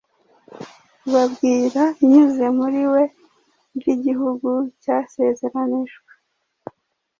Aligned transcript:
ibabwira 1.07 1.83
inyuze 2.03 2.45
muri 2.57 2.81
we 2.93 3.03
iby’igihugu 3.75 4.49
cyasezeranijwe. 4.83 6.11